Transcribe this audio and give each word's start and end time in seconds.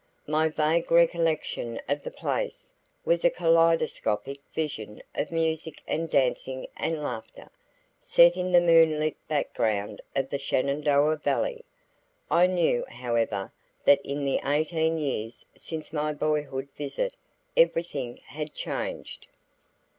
My 0.25 0.49
vague 0.49 0.89
recollection 0.91 1.79
of 1.87 2.01
the 2.01 2.09
place 2.09 2.73
was 3.05 3.23
a 3.23 3.29
kaleidoscopic 3.29 4.39
vision 4.51 5.03
of 5.13 5.31
music 5.31 5.77
and 5.87 6.09
dancing 6.09 6.65
and 6.75 7.03
laughter, 7.03 7.51
set 7.99 8.35
in 8.35 8.49
the 8.51 8.61
moonlit 8.61 9.15
background 9.27 10.01
of 10.15 10.31
the 10.31 10.39
Shenandoah 10.39 11.17
Valley. 11.17 11.63
I 12.31 12.47
knew, 12.47 12.83
however, 12.85 13.53
that 13.85 14.01
in 14.03 14.25
the 14.25 14.39
eighteen 14.43 14.97
years 14.97 15.45
since 15.55 15.93
my 15.93 16.13
boyhood 16.13 16.69
visit 16.75 17.15
everything 17.55 18.17
had 18.25 18.55
changed. 18.55 19.27